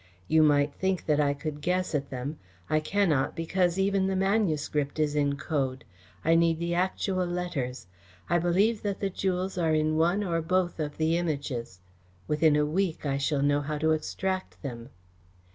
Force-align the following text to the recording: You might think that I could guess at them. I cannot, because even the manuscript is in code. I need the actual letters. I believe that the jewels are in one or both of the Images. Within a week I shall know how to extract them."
You 0.27 0.41
might 0.41 0.73
think 0.73 1.05
that 1.05 1.19
I 1.19 1.35
could 1.35 1.61
guess 1.61 1.93
at 1.93 2.09
them. 2.09 2.39
I 2.71 2.79
cannot, 2.79 3.35
because 3.35 3.77
even 3.77 4.07
the 4.07 4.15
manuscript 4.15 4.97
is 4.97 5.13
in 5.15 5.37
code. 5.37 5.85
I 6.25 6.33
need 6.33 6.57
the 6.57 6.73
actual 6.73 7.27
letters. 7.27 7.85
I 8.27 8.39
believe 8.39 8.81
that 8.81 8.99
the 8.99 9.11
jewels 9.11 9.59
are 9.59 9.75
in 9.75 9.97
one 9.97 10.23
or 10.23 10.41
both 10.41 10.79
of 10.79 10.97
the 10.97 11.19
Images. 11.19 11.81
Within 12.27 12.55
a 12.55 12.65
week 12.65 13.05
I 13.05 13.19
shall 13.19 13.43
know 13.43 13.61
how 13.61 13.77
to 13.77 13.91
extract 13.91 14.59
them." 14.63 14.89